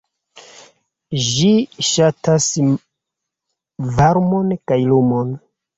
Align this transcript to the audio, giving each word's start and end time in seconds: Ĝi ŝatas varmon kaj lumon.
Ĝi 1.25 1.51
ŝatas 1.91 2.49
varmon 4.01 4.53
kaj 4.71 4.85
lumon. 4.93 5.41